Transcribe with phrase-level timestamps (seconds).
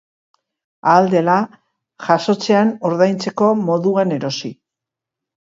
[0.93, 1.35] Ahal dela,
[2.07, 4.53] jasotzean ordaintzeko moduan erosi.